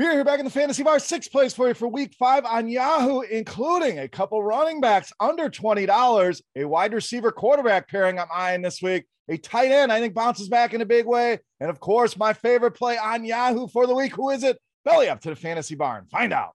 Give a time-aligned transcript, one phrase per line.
[0.00, 0.98] We're here back in the fantasy bar.
[0.98, 5.50] Six plays for you for week five on Yahoo, including a couple running backs under
[5.50, 10.14] $20, a wide receiver quarterback pairing I'm eyeing this week, a tight end I think
[10.14, 11.40] bounces back in a big way.
[11.60, 14.14] And of course, my favorite play on Yahoo for the week.
[14.16, 14.58] Who is it?
[14.86, 16.06] Belly up to the fantasy barn.
[16.10, 16.54] Find out.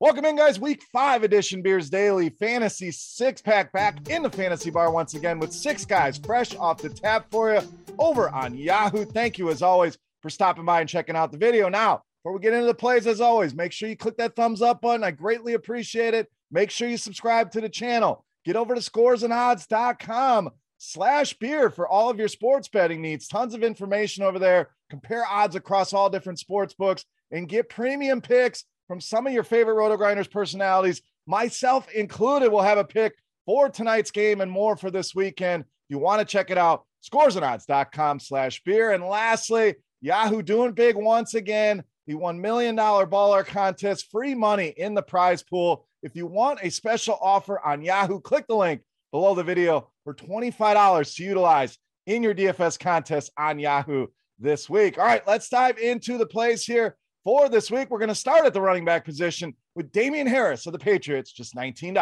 [0.00, 0.58] Welcome in, guys.
[0.58, 5.38] Week five edition Beers Daily Fantasy Six Pack back in the fantasy bar once again
[5.38, 7.60] with six guys fresh off the tap for you
[7.98, 9.04] over on Yahoo.
[9.04, 11.68] Thank you, as always, for stopping by and checking out the video.
[11.68, 14.62] Now, before we get into the plays, as always, make sure you click that thumbs
[14.62, 15.04] up button.
[15.04, 16.28] I greatly appreciate it.
[16.50, 18.24] Make sure you subscribe to the channel.
[18.46, 23.28] Get over to scoresandodds.com slash beer for all of your sports betting needs.
[23.28, 24.70] Tons of information over there.
[24.88, 29.44] Compare odds across all different sports books and get premium picks from some of your
[29.44, 33.14] favorite Roto Grinders personalities, myself included, will have a pick
[33.46, 35.62] for tonight's game and more for this weekend.
[35.62, 38.90] If you want to check it out, scoresandodds.com slash beer.
[38.90, 41.84] And lastly, Yahoo doing big once again.
[42.08, 45.86] The $1 million baller contest, free money in the prize pool.
[46.02, 50.14] If you want a special offer on Yahoo, click the link below the video for
[50.14, 54.08] $25 to utilize in your DFS contest on Yahoo
[54.40, 54.98] this week.
[54.98, 57.90] All right, let's dive into the plays here for this week.
[57.90, 61.32] We're going to start at the running back position with Damien Harris of the Patriots,
[61.32, 61.94] just $19.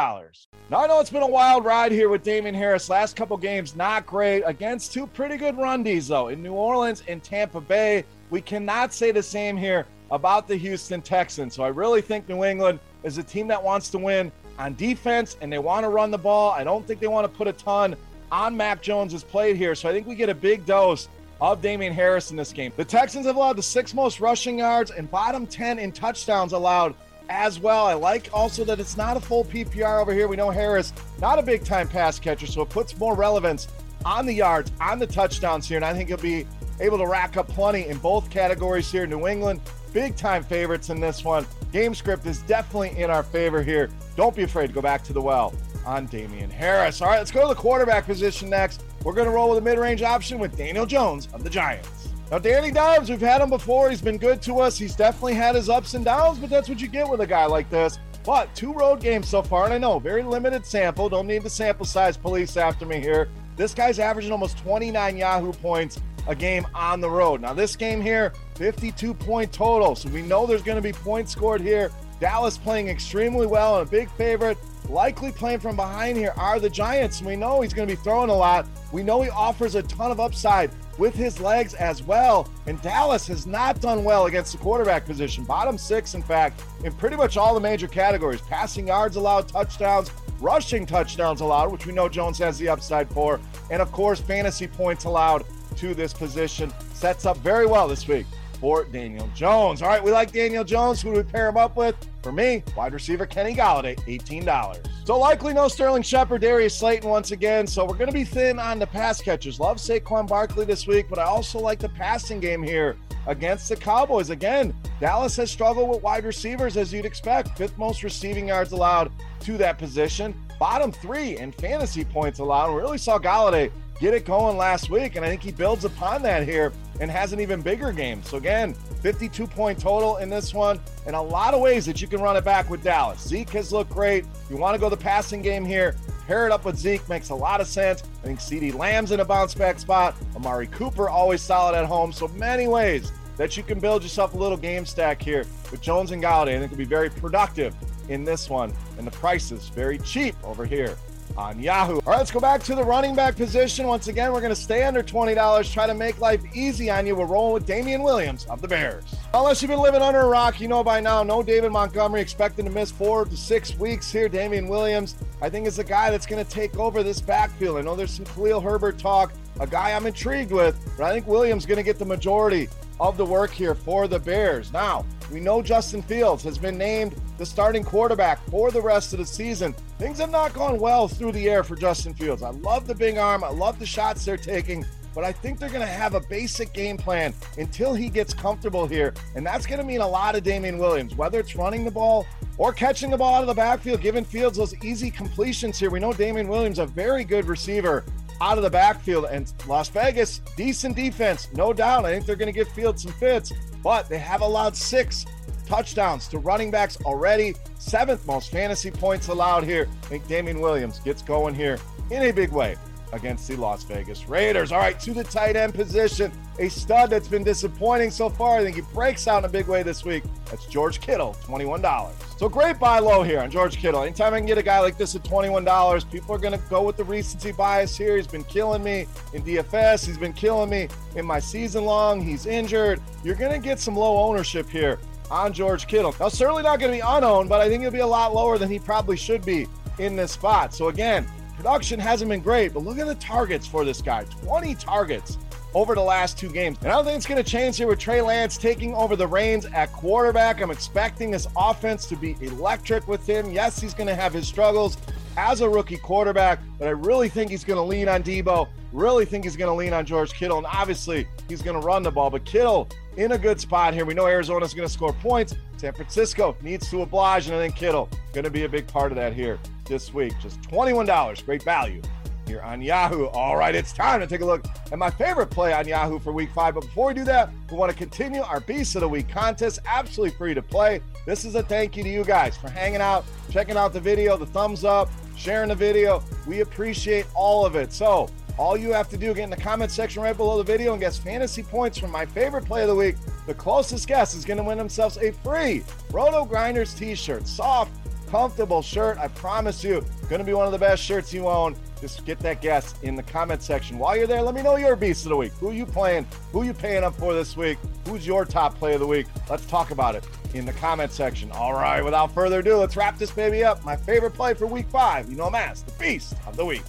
[0.70, 2.88] Now, I know it's been a wild ride here with Damien Harris.
[2.88, 7.22] Last couple games, not great against two pretty good rundies, though, in New Orleans and
[7.22, 8.04] Tampa Bay.
[8.30, 11.54] We cannot say the same here about the Houston Texans.
[11.54, 15.36] So I really think New England is a team that wants to win on defense
[15.40, 16.52] and they want to run the ball.
[16.52, 17.96] I don't think they want to put a ton
[18.30, 19.74] on Mac Jones's plate here.
[19.74, 21.08] So I think we get a big dose
[21.40, 22.72] of Damien Harris in this game.
[22.76, 26.94] The Texans have allowed the six most rushing yards and bottom 10 in touchdowns allowed
[27.28, 27.86] as well.
[27.86, 30.28] I like also that it's not a full PPR over here.
[30.28, 33.68] We know Harris, not a big time pass catcher, so it puts more relevance
[34.04, 35.76] on the yards, on the touchdowns here.
[35.76, 36.46] And I think he'll be
[36.80, 39.06] able to rack up plenty in both categories here.
[39.06, 39.60] New England,
[39.92, 41.46] big time favorites in this one.
[41.72, 43.90] Game script is definitely in our favor here.
[44.16, 45.54] Don't be afraid to go back to the well
[45.88, 47.00] on Damien Harris.
[47.00, 48.84] All right, let's go to the quarterback position next.
[49.04, 52.08] We're going to roll with a mid range option with Daniel Jones of the Giants.
[52.30, 53.88] Now, Danny Dobbs, we've had him before.
[53.88, 54.76] He's been good to us.
[54.76, 57.46] He's definitely had his ups and downs, but that's what you get with a guy
[57.46, 57.98] like this.
[58.22, 61.08] But two road games so far, and I know very limited sample.
[61.08, 63.30] Don't need the sample size police after me here.
[63.56, 67.40] This guy's averaging almost 29 Yahoo points a game on the road.
[67.40, 69.96] Now, this game here, 52 point total.
[69.96, 71.90] So we know there's going to be points scored here.
[72.20, 76.70] Dallas playing extremely well and a big favorite likely playing from behind here are the
[76.70, 77.22] Giants.
[77.22, 78.66] We know he's going to be throwing a lot.
[78.92, 82.48] We know he offers a ton of upside with his legs as well.
[82.66, 85.44] And Dallas has not done well against the quarterback position.
[85.44, 90.10] Bottom six, in fact, in pretty much all the major categories passing yards allowed, touchdowns,
[90.40, 93.40] rushing touchdowns allowed, which we know Jones has the upside for.
[93.70, 95.44] And of course, fantasy points allowed
[95.76, 96.72] to this position.
[96.94, 98.26] Sets up very well this week
[98.60, 99.82] for Daniel Jones.
[99.82, 101.00] All right, we like Daniel Jones.
[101.00, 101.96] Who do we pair him up with?
[102.22, 104.86] For me, wide receiver Kenny Golladay, $18.
[105.06, 107.66] So likely no Sterling Shepard, Darius Slayton once again.
[107.66, 109.58] So we're going to be thin on the pass catchers.
[109.58, 112.96] Love Saquon Barkley this week, but I also like the passing game here
[113.26, 114.30] against the Cowboys.
[114.30, 117.56] Again, Dallas has struggled with wide receivers as you'd expect.
[117.56, 120.34] Fifth most receiving yards allowed to that position.
[120.58, 122.74] Bottom three in fantasy points allowed.
[122.74, 123.70] We really saw Golladay
[124.00, 125.16] get it going last week.
[125.16, 128.22] And I think he builds upon that here and has an even bigger game.
[128.22, 132.08] So, again, 52 point total in this one, and a lot of ways that you
[132.08, 133.26] can run it back with Dallas.
[133.26, 134.24] Zeke has looked great.
[134.50, 135.94] You want to go the passing game here,
[136.26, 138.02] pair it up with Zeke makes a lot of sense.
[138.22, 140.16] I think CeeDee Lamb's in a bounce back spot.
[140.34, 142.12] Amari Cooper always solid at home.
[142.12, 146.10] So, many ways that you can build yourself a little game stack here with Jones
[146.10, 146.56] and Golladay.
[146.56, 147.74] I think it'll be very productive
[148.08, 148.72] in this one.
[148.98, 150.96] And the price is very cheap over here
[151.38, 151.94] on Yahoo.
[151.94, 153.86] All right, let's go back to the running back position.
[153.86, 157.14] Once again, we're going to stay under $20, try to make life easy on you.
[157.14, 159.04] We're rolling with Damien Williams of the Bears.
[159.32, 162.64] Unless you've been living under a rock, you know by now, no David Montgomery expecting
[162.64, 164.28] to miss four to six weeks here.
[164.28, 167.78] Damien Williams, I think, is a guy that's going to take over this backfield.
[167.78, 171.28] I know there's some Khalil Herbert talk, a guy I'm intrigued with, but I think
[171.28, 172.68] Williams going to get the majority
[173.00, 174.72] of the work here for the Bears.
[174.72, 179.18] Now, we know Justin Fields has been named the starting quarterback for the rest of
[179.18, 179.74] the season.
[179.98, 182.42] Things have not gone well through the air for Justin Fields.
[182.42, 184.84] I love the big arm, I love the shots they're taking,
[185.14, 188.86] but I think they're going to have a basic game plan until he gets comfortable
[188.86, 189.14] here.
[189.34, 192.26] And that's going to mean a lot of Damien Williams, whether it's running the ball
[192.56, 195.90] or catching the ball out of the backfield, giving Fields those easy completions here.
[195.90, 198.04] We know Damien Williams, a very good receiver
[198.40, 199.26] out of the backfield.
[199.30, 202.04] And Las Vegas, decent defense, no doubt.
[202.04, 203.52] I think they're going to give Fields some fits
[203.82, 205.24] but they have allowed six
[205.66, 207.54] touchdowns to running backs already.
[207.78, 209.88] Seventh most fantasy points allowed here.
[210.02, 211.78] I think Damien Williams gets going here
[212.10, 212.76] in a big way
[213.12, 214.72] against the Las Vegas Raiders.
[214.72, 218.58] All right, to the tight end position, a stud that's been disappointing so far.
[218.58, 220.24] I think he breaks out in a big way this week.
[220.46, 222.38] That's George Kittle, $21.
[222.38, 224.02] So great buy low here on George Kittle.
[224.02, 226.82] Anytime I can get a guy like this at $21, people are going to go
[226.82, 228.16] with the recency bias here.
[228.16, 230.06] He's been killing me in DFS.
[230.06, 232.20] He's been killing me in my season long.
[232.20, 233.00] He's injured.
[233.24, 234.98] You're going to get some low ownership here
[235.30, 236.14] on George Kittle.
[236.18, 238.58] Now, certainly not going to be unowned, but I think he'll be a lot lower
[238.58, 239.66] than he probably should be
[239.98, 240.72] in this spot.
[240.72, 241.28] So again,
[241.58, 245.38] Production hasn't been great, but look at the targets for this guy 20 targets
[245.74, 246.78] over the last two games.
[246.82, 249.26] And I don't think it's going to change here with Trey Lance taking over the
[249.26, 250.62] reins at quarterback.
[250.62, 253.50] I'm expecting this offense to be electric with him.
[253.50, 254.98] Yes, he's going to have his struggles
[255.36, 258.68] as a rookie quarterback, but I really think he's going to lean on Deebo.
[258.92, 260.58] Really think he's going to lean on George Kittle.
[260.58, 262.30] And obviously, he's going to run the ball.
[262.30, 264.04] But Kittle in a good spot here.
[264.04, 265.56] We know Arizona's going to score points.
[265.76, 267.48] San Francisco needs to oblige.
[267.48, 269.58] And I think Kittle going to be a big part of that here
[269.88, 270.32] this week.
[270.40, 271.44] Just $21.
[271.44, 272.02] Great value
[272.48, 273.26] here on Yahoo.
[273.26, 276.32] All right, it's time to take a look at my favorite play on Yahoo for
[276.32, 276.74] week five.
[276.74, 279.80] But before we do that, we want to continue our Beast of the Week contest,
[279.86, 281.00] absolutely free to play.
[281.26, 284.36] This is a thank you to you guys for hanging out, checking out the video,
[284.36, 286.22] the thumbs up, sharing the video.
[286.46, 287.92] We appreciate all of it.
[287.92, 290.92] So, all you have to do, get in the comment section right below the video
[290.92, 293.14] and guess fantasy points from my favorite play of the week.
[293.46, 297.46] The closest guess is going to win themselves a free Roto Grinders t shirt.
[297.46, 297.92] Soft,
[298.30, 299.18] comfortable shirt.
[299.18, 301.76] I promise you, going to be one of the best shirts you own.
[302.00, 303.98] Just get that guess in the comment section.
[303.98, 305.52] While you're there, let me know your beast of the week.
[305.54, 306.26] Who are you playing?
[306.52, 307.78] Who you paying up for this week?
[308.06, 309.26] Who's your top play of the week?
[309.50, 311.50] Let's talk about it in the comment section.
[311.52, 313.84] All right, without further ado, let's wrap this baby up.
[313.84, 315.28] My favorite play for week five.
[315.28, 316.82] You know I'm asked, the beast of the week.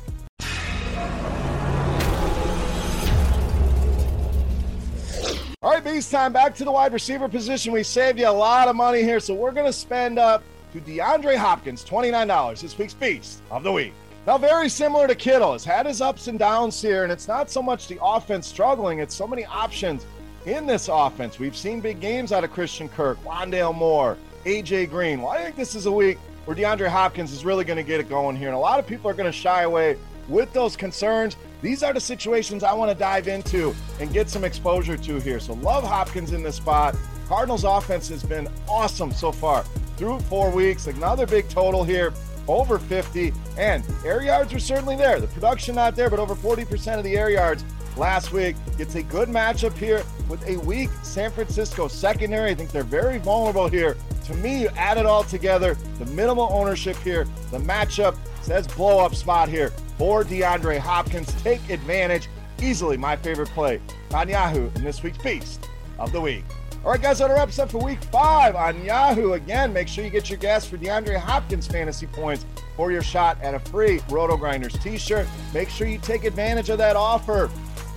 [5.61, 6.31] All right, beast time.
[6.31, 7.73] Back to the wide receiver position.
[7.73, 10.41] We saved you a lot of money here, so we're going to spend up
[10.73, 13.93] to DeAndre Hopkins, $29, this week's Beast of the Week.
[14.27, 17.49] Now, very similar to Kittle, has had his ups and downs here, and it's not
[17.49, 20.05] so much the offense struggling, it's so many options
[20.45, 21.39] in this offense.
[21.39, 25.21] We've seen big games out of Christian Kirk, Rondale Moore, AJ Green.
[25.21, 27.99] Well, I think this is a week where DeAndre Hopkins is really going to get
[27.99, 30.75] it going here, and a lot of people are going to shy away with those
[30.75, 31.35] concerns.
[31.63, 35.39] These are the situations I want to dive into and get some exposure to here.
[35.39, 36.95] So, love Hopkins in this spot.
[37.27, 39.65] Cardinals offense has been awesome so far
[39.99, 40.87] through four weeks.
[40.87, 42.13] Another big total here,
[42.47, 43.33] over 50.
[43.57, 45.19] And air yards are certainly there.
[45.19, 47.65] The production not there, but over 40% of the air yards
[47.97, 48.55] last week.
[48.79, 52.51] It's a good matchup here with a weak San Francisco secondary.
[52.51, 53.97] I think they're very vulnerable here.
[54.25, 58.99] To me, you add it all together, the minimal ownership here, the matchup says blow
[58.99, 61.33] up spot here for DeAndre Hopkins.
[61.43, 62.29] Take advantage.
[62.61, 63.81] Easily my favorite play
[64.13, 66.43] on Yahoo in this week's Beast of the Week.
[66.85, 69.33] All right, guys, that are upset for week five on Yahoo.
[69.33, 72.45] Again, make sure you get your gas for DeAndre Hopkins fantasy points
[72.77, 75.27] for your shot at a free Roto Grinders t shirt.
[75.53, 77.51] Make sure you take advantage of that offer.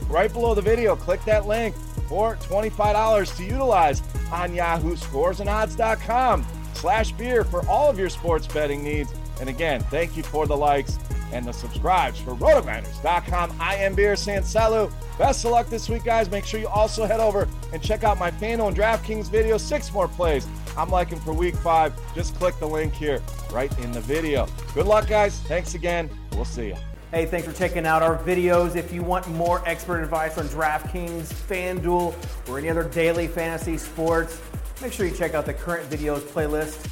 [0.08, 1.76] Right below the video, click that link
[2.08, 8.82] for $25 to utilize on Yahoo scoresandodds.com slash beer for all of your sports betting
[8.82, 9.12] needs.
[9.40, 10.98] And again, thank you for the likes
[11.32, 13.56] and the subscribes for rotogrinders.com.
[13.58, 14.92] I am Beer Sanselu.
[15.18, 16.30] Best of luck this week, guys.
[16.30, 19.58] Make sure you also head over and check out my FanDuel and DraftKings video.
[19.58, 20.46] Six more plays
[20.76, 21.94] I'm liking for week five.
[22.14, 23.20] Just click the link here
[23.50, 24.46] right in the video.
[24.74, 25.38] Good luck, guys.
[25.40, 26.08] Thanks again.
[26.32, 26.76] We'll see you.
[27.10, 28.74] Hey, thanks for checking out our videos.
[28.74, 32.14] If you want more expert advice on DraftKings, FanDuel,
[32.48, 34.40] or any other daily fantasy sports,
[34.80, 36.88] make sure you check out the current videos playlist